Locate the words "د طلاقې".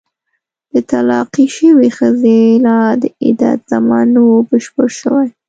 0.73-1.45